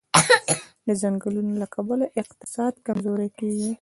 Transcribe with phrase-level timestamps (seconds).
[0.87, 3.69] د جنګونو له کبله اقتصاد کمزوری کېږي.